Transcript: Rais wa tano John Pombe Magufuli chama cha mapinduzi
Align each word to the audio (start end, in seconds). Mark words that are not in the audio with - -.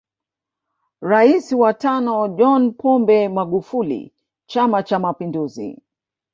Rais 1.09 1.45
wa 1.61 1.71
tano 1.81 2.27
John 2.37 2.73
Pombe 2.73 3.27
Magufuli 3.29 4.13
chama 4.47 4.83
cha 4.83 4.99
mapinduzi 4.99 5.81